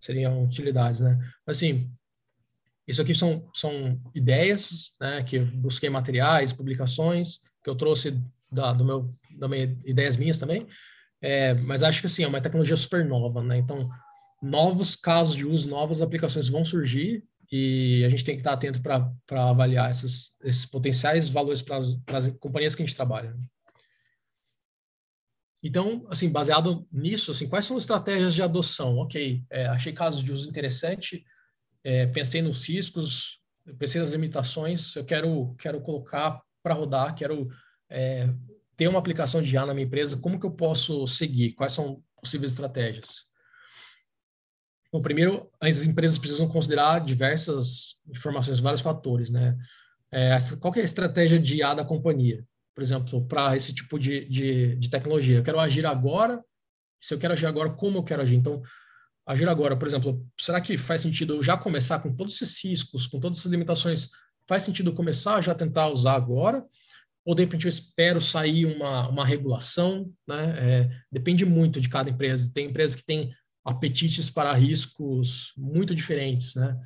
[0.02, 1.18] seriam utilidades, né.
[1.48, 1.90] Assim,
[2.88, 8.86] isso aqui são, são ideias, né, que busquei materiais, publicações, que eu trouxe da, do
[8.86, 10.68] meu, da minha, ideias minhas também,
[11.22, 13.58] é, mas acho que assim, é uma tecnologia super nova, né?
[13.58, 13.90] Então,
[14.46, 18.82] novos casos de uso, novas aplicações vão surgir e a gente tem que estar atento
[18.82, 23.34] para avaliar esses, esses potenciais valores para as companhias que a gente trabalha.
[23.34, 23.44] Né?
[25.64, 28.98] Então, assim, baseado nisso, assim, quais são as estratégias de adoção?
[28.98, 31.26] Ok, é, achei casos de uso interessante,
[31.84, 33.40] é, pensei nos riscos,
[33.80, 37.50] pensei nas limitações, eu quero, quero colocar para rodar, quero
[37.90, 38.30] é,
[38.78, 41.54] ter uma aplicação de IA na minha empresa, como que eu posso seguir?
[41.54, 43.26] Quais são possíveis estratégias?
[44.96, 49.54] Bom, primeiro, as empresas precisam considerar diversas informações, vários fatores, né?
[50.10, 52.46] É, qual é a estratégia de IA da companhia?
[52.74, 55.36] Por exemplo, para esse tipo de, de, de, tecnologia.
[55.36, 56.42] Eu quero agir agora,
[57.02, 58.38] se eu quero agir agora, como eu quero agir?
[58.38, 58.62] Então,
[59.28, 63.06] agir agora, por exemplo, será que faz sentido eu já começar com todos esses riscos,
[63.06, 64.12] com todas essas limitações?
[64.48, 66.66] Faz sentido começar a já tentar usar agora?
[67.26, 70.56] ou de repente eu espero sair uma, uma regulação, né?
[70.60, 72.52] É, depende muito de cada empresa.
[72.54, 73.34] Tem empresas que têm
[73.66, 76.80] apetites para riscos muito diferentes, né?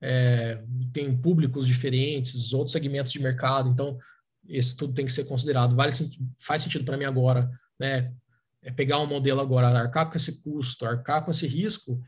[0.00, 0.60] É,
[0.92, 3.98] tem públicos diferentes, outros segmentos de mercado, então
[4.48, 5.76] isso tudo tem que ser considerado.
[5.76, 5.92] Vale,
[6.38, 8.12] faz sentido para mim agora, né?
[8.62, 12.00] É pegar um modelo agora, arcar com esse custo, arcar com esse risco,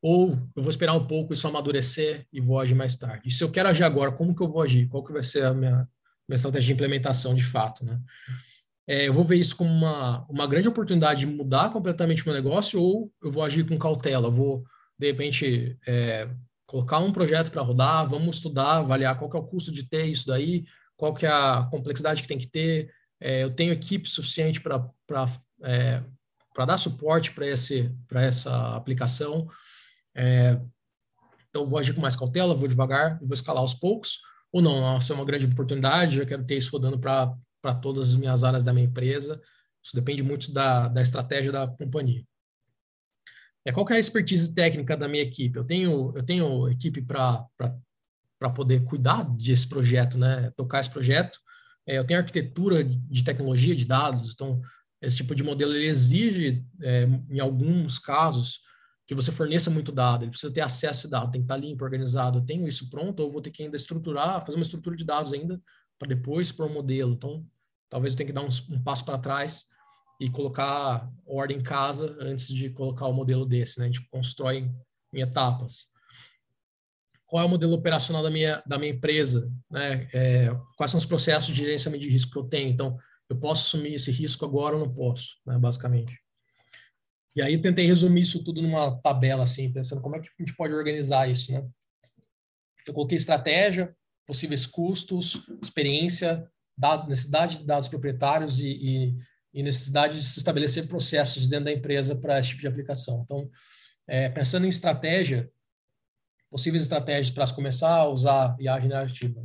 [0.00, 3.28] ou eu vou esperar um pouco isso amadurecer e vou agir mais tarde.
[3.28, 4.88] E se eu quero agir agora, como que eu vou agir?
[4.88, 5.88] Qual que vai ser a minha
[6.30, 8.00] uma estratégia de implementação de fato, né?
[8.90, 12.34] É, eu vou ver isso como uma, uma grande oportunidade de mudar completamente o meu
[12.34, 14.64] negócio ou eu vou agir com cautela, vou,
[14.98, 16.28] de repente, é,
[16.66, 20.06] colocar um projeto para rodar, vamos estudar, avaliar qual que é o custo de ter
[20.06, 20.64] isso daí,
[20.96, 24.84] qual que é a complexidade que tem que ter, é, eu tenho equipe suficiente para
[25.62, 26.02] é,
[26.66, 29.46] dar suporte para essa aplicação,
[30.16, 30.60] é,
[31.48, 34.18] então vou agir com mais cautela, vou devagar, vou escalar aos poucos,
[34.50, 37.32] ou não, nossa, é uma grande oportunidade, eu quero ter isso rodando para
[37.80, 39.40] todas as minhas áreas da minha empresa.
[39.82, 42.24] Isso depende muito da, da estratégia da companhia.
[43.64, 45.58] É, qual é a expertise técnica da minha equipe?
[45.58, 50.50] Eu tenho, eu tenho equipe para poder cuidar desse projeto, né?
[50.56, 51.38] tocar esse projeto.
[51.86, 54.60] É, eu tenho arquitetura de tecnologia de dados, então
[55.02, 58.60] esse tipo de modelo ele exige, é, em alguns casos,
[59.06, 61.56] que você forneça muito dado, ele precisa ter acesso a esse dado, tem que estar
[61.56, 62.38] limpo, organizado.
[62.38, 65.32] Eu tenho isso pronto, ou vou ter que ainda estruturar, fazer uma estrutura de dados
[65.32, 65.60] ainda,
[66.00, 67.12] para depois para o modelo.
[67.12, 67.46] Então,
[67.90, 69.66] talvez eu tenha que dar um, um passo para trás
[70.18, 73.78] e colocar ordem em casa antes de colocar o modelo desse.
[73.78, 73.84] Né?
[73.84, 74.70] A gente constrói
[75.12, 75.88] em etapas.
[77.26, 79.52] Qual é o modelo operacional da minha, da minha empresa?
[79.70, 80.08] Né?
[80.12, 82.70] É, quais são os processos de gerenciamento de risco que eu tenho?
[82.70, 85.56] Então, eu posso assumir esse risco agora ou não posso, né?
[85.58, 86.18] basicamente.
[87.36, 90.56] E aí tentei resumir isso tudo numa tabela, assim, pensando como é que a gente
[90.56, 91.64] pode organizar isso, né?
[92.86, 93.94] Eu coloquei estratégia,
[94.30, 99.16] possíveis custos, experiência, dado, necessidade de dados proprietários e, e,
[99.52, 103.22] e, necessidade de se estabelecer processos dentro da empresa para esse tipo de aplicação.
[103.24, 103.50] Então,
[104.06, 105.50] é, pensando em estratégia,
[106.48, 109.42] possíveis estratégias para começar a usar IA generativa.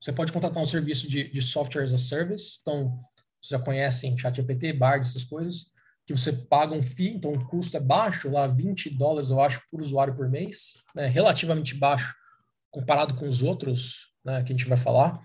[0.00, 2.90] Você pode contratar um serviço de, de software as a service, então,
[3.42, 5.66] vocês já conhecem ChatGPT, Bard, essas coisas
[6.06, 9.60] que você paga um FII, então o custo é baixo, lá 20 dólares, eu acho,
[9.68, 12.14] por usuário por mês, né, relativamente baixo
[12.70, 15.20] comparado com os outros né, que a gente vai falar.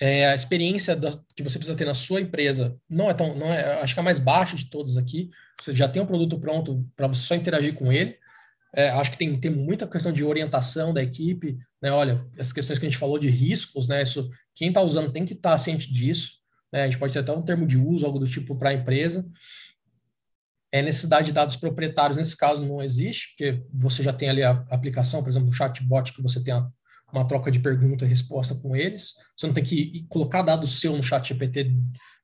[0.00, 3.52] É, a experiência da, que você precisa ter na sua empresa não é tão, não
[3.52, 5.30] é, acho que é a mais baixa de todas aqui.
[5.60, 8.16] Você já tem um produto pronto para você só interagir com ele.
[8.74, 11.90] É, acho que tem, tem muita questão de orientação da equipe, né?
[11.90, 14.02] Olha, essas questões que a gente falou de riscos, né?
[14.02, 16.38] Isso, quem está usando tem que estar tá ciente disso.
[16.72, 16.82] Né?
[16.82, 19.26] A gente pode ter até um termo de uso, algo do tipo para a empresa.
[20.70, 24.50] É, necessidade de dados proprietários, nesse caso, não existe, porque você já tem ali a
[24.70, 26.68] aplicação, por exemplo, o chatbot, que você tem a,
[27.12, 29.14] uma troca de pergunta e resposta com eles.
[29.36, 31.74] Você não tem que colocar dados seu no chat GPT.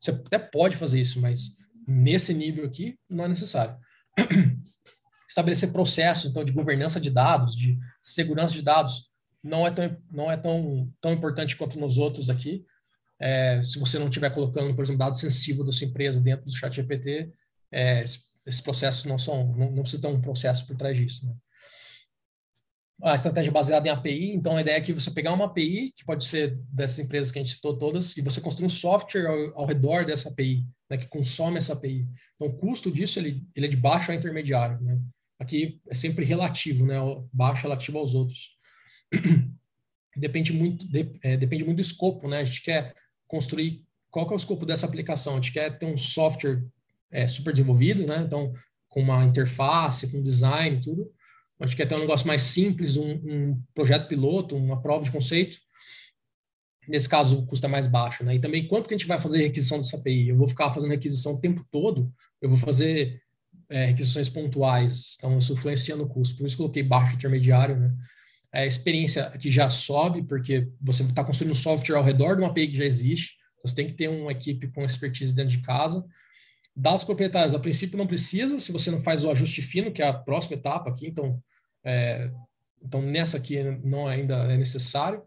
[0.00, 3.76] Você até pode fazer isso, mas nesse nível aqui não é necessário.
[5.28, 9.10] Estabelecer processos, então, de governança de dados, de segurança de dados,
[9.42, 12.64] não é tão, não é tão, tão importante quanto nos outros aqui.
[13.18, 16.54] É, se você não estiver colocando, por exemplo, dados sensíveis da sua empresa dentro do
[16.54, 17.32] chat GPT,
[17.72, 18.04] é,
[18.46, 21.26] esses processos não são, não, não precisa ter um processo por trás disso.
[21.26, 21.34] Né?
[23.02, 26.04] A estratégia baseada em API, então a ideia é que você pegar uma API, que
[26.04, 29.60] pode ser dessas empresas que a gente citou todas, e você construir um software ao,
[29.60, 32.06] ao redor dessa API, né, que consome essa API.
[32.36, 34.80] Então o custo disso ele, ele é de baixo a intermediário.
[34.80, 34.98] Né?
[35.38, 36.96] Aqui é sempre relativo, né,
[37.32, 38.56] baixo relativo aos outros.
[40.16, 42.38] depende muito, de, é, depende muito do escopo, né?
[42.38, 42.94] A gente quer
[43.26, 45.34] construir qual que é o escopo dessa aplicação.
[45.34, 46.64] A gente quer ter um software
[47.10, 48.22] é, super desenvolvido, né?
[48.26, 48.52] Então,
[48.88, 51.10] com uma interface, com design, tudo.
[51.60, 55.10] A gente quer ter um negócio mais simples, um, um projeto piloto, uma prova de
[55.10, 55.58] conceito.
[56.88, 58.34] Nesse caso, o custo é mais baixo, né?
[58.34, 60.28] E também, quanto que a gente vai fazer requisição dessa API?
[60.28, 62.12] Eu vou ficar fazendo requisição o tempo todo?
[62.42, 63.22] Eu vou fazer
[63.70, 65.14] é, requisições pontuais?
[65.16, 66.36] Então, isso influencia no custo.
[66.36, 67.94] Por isso, coloquei baixo intermediário, né?
[68.52, 72.48] A experiência que já sobe, porque você está construindo um software ao redor de uma
[72.48, 73.36] API que já existe.
[73.64, 76.04] Você tem que ter uma equipe com expertise dentro de casa
[76.76, 80.08] Dados proprietários, a princípio não precisa, se você não faz o ajuste fino, que é
[80.08, 81.40] a próxima etapa aqui, então,
[81.84, 82.30] é,
[82.82, 85.22] então nessa aqui não ainda é necessário.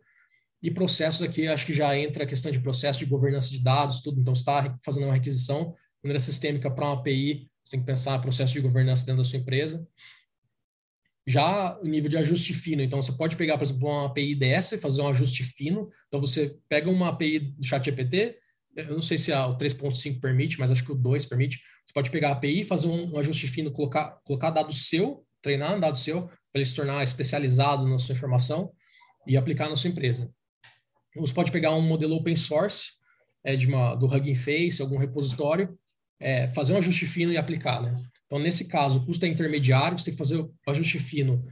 [0.62, 4.02] E processos aqui, acho que já entra a questão de processo de governança de dados,
[4.02, 4.20] tudo.
[4.20, 8.54] Então, está fazendo uma requisição, maneira sistêmica para uma API, você tem que pensar processo
[8.54, 9.88] de governança dentro da sua empresa.
[11.26, 14.76] Já o nível de ajuste fino, então você pode pegar, por exemplo, uma API dessa
[14.76, 15.90] e fazer um ajuste fino.
[16.08, 18.38] Então, você pega uma API do ChatGPT,
[18.78, 21.60] eu não sei se a, o 3.5 permite, mas acho que o 2 permite.
[21.86, 25.76] Você pode pegar a API, fazer um, um ajuste fino, colocar, colocar dado seu, treinar
[25.76, 28.72] um dado seu, para ele se tornar especializado na sua informação
[29.26, 30.30] e aplicar na sua empresa.
[31.16, 32.92] Você pode pegar um modelo open source,
[33.44, 35.78] é, de uma, do Hugging Face, algum repositório,
[36.20, 37.82] é, fazer um ajuste fino e aplicar.
[37.82, 37.94] Né?
[38.26, 41.44] Então, nesse caso, o custo é intermediário, você tem que fazer o ajuste fino.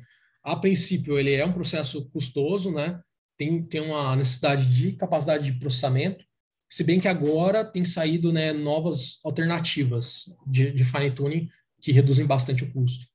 [0.43, 3.01] A princípio, ele é um processo custoso, né?
[3.37, 6.23] tem, tem uma necessidade de capacidade de processamento,
[6.75, 11.47] se bem que agora tem saído né, novas alternativas de, de fine tuning
[11.79, 13.05] que reduzem bastante o custo.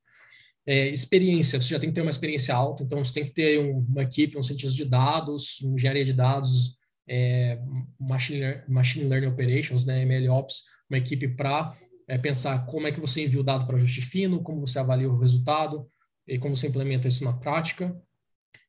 [0.67, 3.61] É, experiência, você já tem que ter uma experiência alta, então você tem que ter
[3.61, 7.61] um, uma equipe, um cientista de dados, engenharia de dados, é,
[8.01, 11.77] machine, machine Learning Operations, né, MLOps, uma equipe para
[12.09, 15.11] é, pensar como é que você envia o dado para ajuste fino, como você avalia
[15.11, 15.87] o resultado
[16.27, 17.95] e como você implementa isso na prática.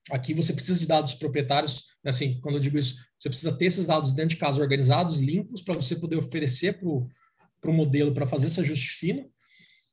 [0.10, 3.86] Aqui você precisa de dados proprietários, assim, quando eu digo isso, você precisa ter esses
[3.86, 8.48] dados dentro de casa organizados, limpos, para você poder oferecer para o modelo para fazer
[8.48, 9.30] esse ajuste fino.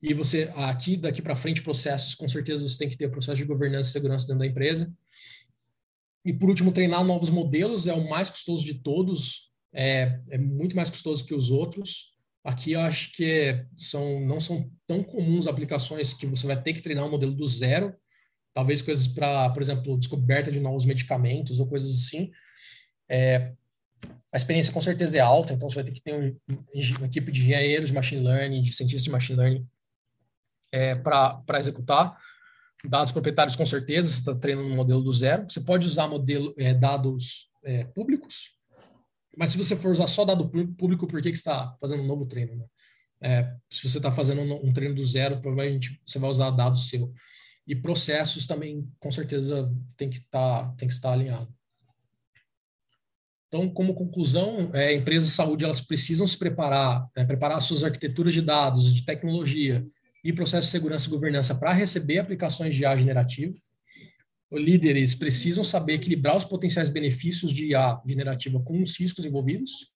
[0.01, 3.45] E você, aqui, daqui para frente, processos, com certeza você tem que ter processo de
[3.45, 4.93] governança e segurança dentro da empresa.
[6.25, 10.77] E por último, treinar novos modelos é o mais custoso de todos, é, é muito
[10.77, 12.17] mais custoso que os outros.
[12.45, 16.83] Aqui eu acho que são, não são tão comuns aplicações que você vai ter que
[16.83, 17.95] treinar um modelo do zero,
[18.59, 22.33] talvez coisas para, por exemplo, descoberta de novos medicamentos ou coisas assim.
[23.09, 23.53] É,
[24.33, 26.37] a experiência com certeza é alta, então você vai ter que ter um,
[26.97, 29.69] uma equipe de engenheiros de machine learning, de cientistas de machine learning
[30.73, 32.19] é, para executar.
[32.85, 35.49] Dados proprietários, com certeza, você está treinando um modelo do zero.
[35.49, 38.57] Você pode usar modelo, é, dados é, públicos,
[39.37, 42.07] mas se você for usar só dado público, por que, que você está fazendo um
[42.09, 42.57] novo treino?
[42.57, 42.65] Né?
[43.21, 46.89] É, se você está fazendo um, um treino do zero, provavelmente você vai usar dados
[46.89, 47.15] seu
[47.69, 51.55] e processos também, com certeza, tem que estar, tá, estar alinhado.
[53.47, 58.33] Então, como conclusão, é, empresas de saúde elas precisam se preparar, né, preparar suas arquiteturas
[58.33, 59.87] de dados, de tecnologia
[60.25, 63.55] e processo de segurança e governança para receber aplicações de IA generativo.
[64.51, 69.91] Os líderes precisam saber equilibrar os potenciais benefícios de IA generativa com os riscos envolvidos.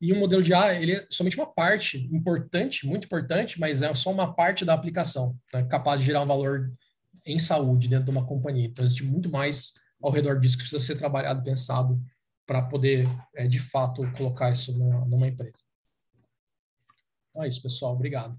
[0.00, 3.94] E o modelo de IA ele é somente uma parte importante, muito importante, mas é
[3.94, 6.72] só uma parte da aplicação, né, capaz de gerar um valor
[7.24, 8.66] em saúde dentro de uma companhia.
[8.66, 12.00] Então, existe muito mais ao redor disso que precisa ser trabalhado, pensado,
[12.46, 15.62] para poder, é, de fato, colocar isso numa, numa empresa.
[17.30, 17.94] Então é isso, pessoal.
[17.94, 18.38] Obrigado.